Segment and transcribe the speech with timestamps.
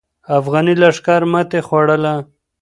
[0.37, 2.15] افغاني لښکر ماتې خوړله.